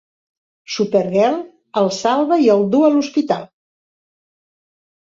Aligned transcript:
Supergirl 0.75 1.37
el 1.83 1.91
salva 1.99 2.41
i 2.47 2.51
el 2.57 2.67
duu 2.75 2.89
a 2.91 2.93
l'hospital. 2.97 3.49